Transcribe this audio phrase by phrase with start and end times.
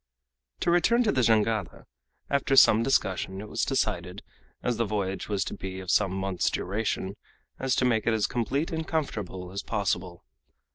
[0.61, 1.85] To return to the Jangada.
[2.27, 4.23] After some discussion it was decided,
[4.63, 7.15] as the voyage was to be of some months' duration,
[7.63, 10.25] to make it as complete and comfortable as possible.